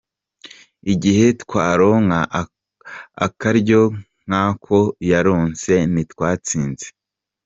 [0.93, 2.19] Igihe twaronka
[3.25, 3.81] akaryo
[4.27, 6.87] nk'ako yaronse ntitwatsinze.